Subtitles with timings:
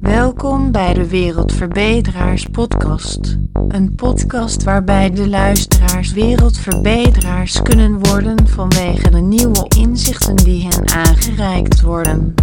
[0.00, 3.38] Welkom bij de Wereldverbeteraars Podcast.
[3.68, 11.80] Een podcast waarbij de luisteraars wereldverbeteraars kunnen worden vanwege de nieuwe inzichten die hen aangereikt
[11.80, 12.34] worden.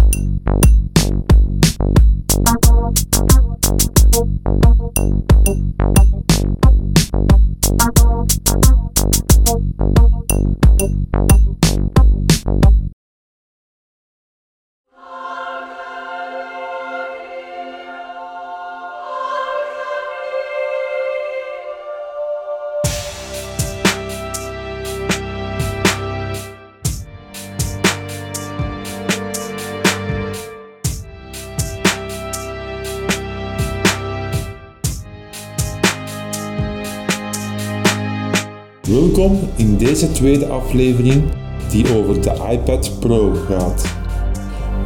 [38.90, 41.22] Welkom in deze tweede aflevering
[41.70, 43.94] die over de iPad Pro gaat.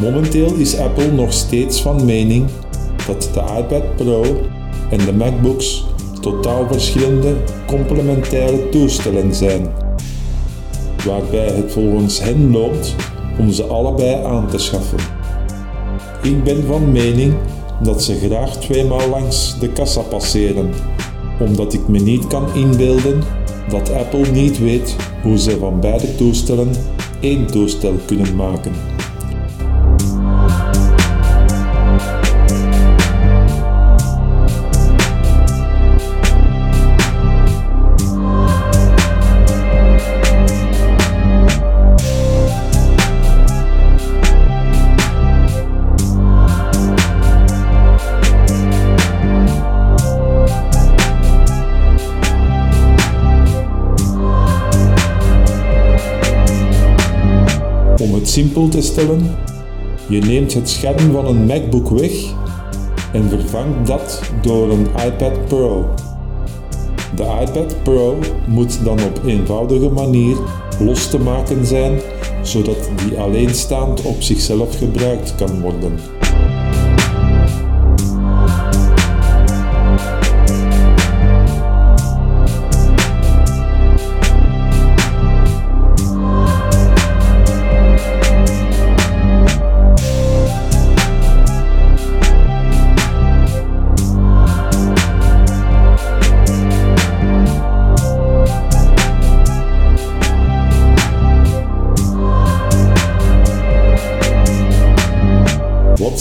[0.00, 2.46] Momenteel is Apple nog steeds van mening
[3.06, 4.22] dat de iPad Pro
[4.90, 5.84] en de MacBooks
[6.20, 9.68] totaal verschillende complementaire toestellen zijn,
[11.06, 12.94] waarbij het volgens hen loont
[13.38, 14.98] om ze allebei aan te schaffen.
[16.22, 17.34] Ik ben van mening
[17.82, 20.70] dat ze graag tweemaal langs de kassa passeren,
[21.40, 23.22] omdat ik me niet kan inbeelden
[23.70, 26.70] dat Apple niet weet hoe ze van beide toestellen
[27.20, 28.72] één toestel kunnen maken.
[58.30, 59.36] Simpel te stellen,
[60.08, 62.12] je neemt het scherm van een MacBook weg
[63.12, 65.84] en vervangt dat door een iPad Pro.
[67.16, 70.36] De iPad Pro moet dan op eenvoudige manier
[70.78, 72.00] los te maken zijn,
[72.42, 76.19] zodat die alleenstaand op zichzelf gebruikt kan worden.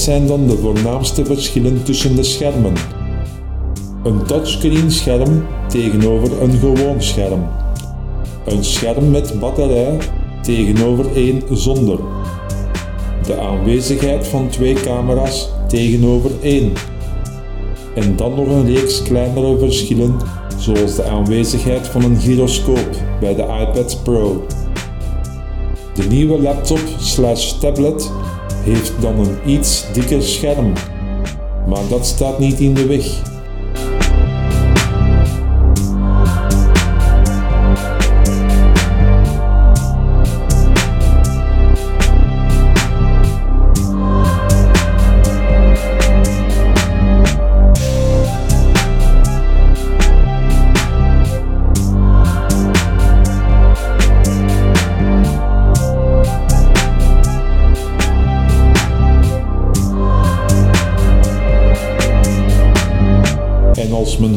[0.09, 2.73] Zijn dan de voornaamste verschillen tussen de schermen?
[4.03, 7.47] Een touchscreen scherm tegenover een gewoon scherm.
[8.45, 9.97] Een scherm met batterij
[10.41, 11.99] tegenover één zonder.
[13.25, 16.73] De aanwezigheid van twee camera's tegenover één.
[17.95, 20.15] En dan nog een reeks kleinere verschillen,
[20.57, 22.89] zoals de aanwezigheid van een gyroscoop
[23.19, 24.45] bij de iPad Pro.
[25.93, 28.11] De nieuwe laptop slash tablet
[28.63, 30.73] heeft dan een iets dikker scherm,
[31.67, 33.37] maar dat staat niet in de weg.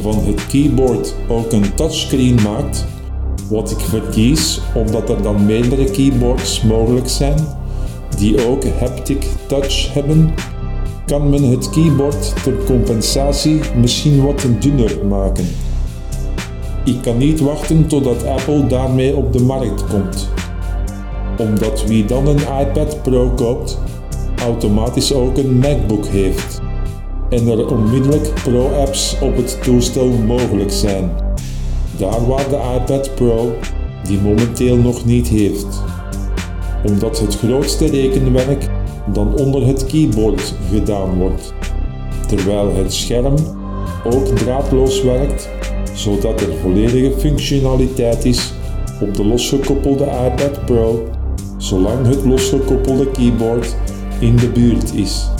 [0.02, 2.86] Van het keyboard ook een touchscreen maakt,
[3.48, 7.38] wat ik verkies omdat er dan meerdere keyboards mogelijk zijn
[8.16, 10.34] die ook haptic touch hebben,
[11.06, 15.48] kan men het keyboard ter compensatie misschien wat dunner maken.
[16.84, 20.28] Ik kan niet wachten totdat Apple daarmee op de markt komt,
[21.38, 23.78] omdat wie dan een iPad Pro koopt,
[24.36, 26.60] automatisch ook een MacBook heeft
[27.32, 31.10] en er onmiddellijk Pro-apps op het toestel mogelijk zijn.
[31.96, 33.52] Daar waar de iPad Pro
[34.06, 35.82] die momenteel nog niet heeft.
[36.84, 38.68] Omdat het grootste rekenwerk
[39.12, 41.54] dan onder het keyboard gedaan wordt,
[42.28, 43.34] terwijl het scherm
[44.04, 45.48] ook draadloos werkt,
[45.94, 48.52] zodat er volledige functionaliteit is
[49.00, 51.08] op de losgekoppelde iPad Pro,
[51.56, 53.76] zolang het losgekoppelde keyboard
[54.18, 55.30] in de buurt is.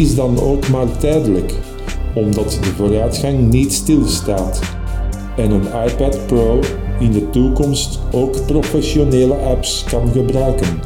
[0.00, 1.54] Is dan ook maar tijdelijk,
[2.14, 4.60] omdat de vooruitgang niet stilstaat
[5.36, 6.60] en een iPad Pro
[7.00, 10.80] in de toekomst ook professionele apps kan gebruiken,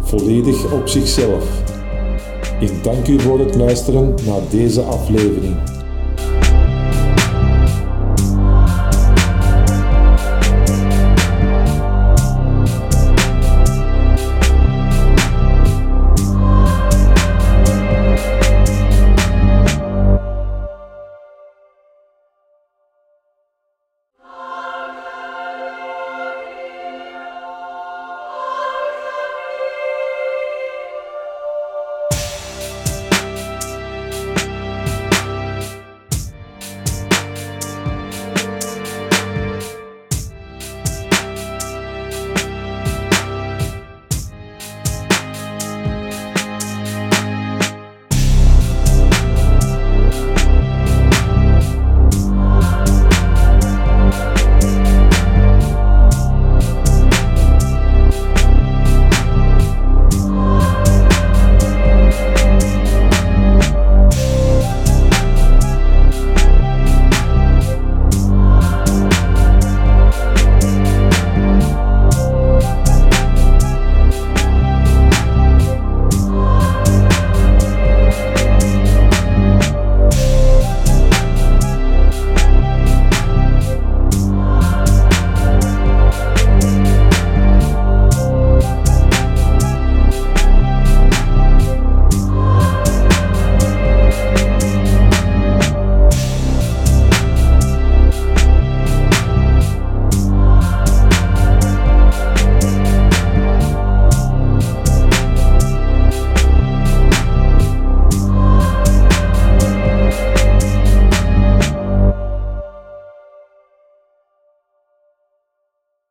[0.00, 1.62] volledig op zichzelf.
[2.60, 5.73] Ik dank u voor het luisteren naar deze aflevering.